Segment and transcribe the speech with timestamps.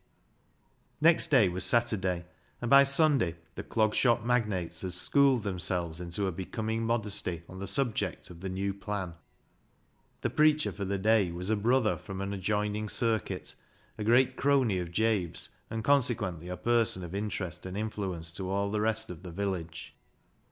[0.99, 2.25] Next day was Saturday,
[2.59, 7.59] and by Sunday the Clog Shop magnates had schooled themselves into a becoming modesty on
[7.59, 9.13] the subject of the new plan.
[10.21, 13.53] The preacher for the day was a brother from an adjoining circuit,
[13.95, 18.71] a great crony of Jabe's, and consequently a person of interest and influence to all
[18.71, 19.95] the rest of the village.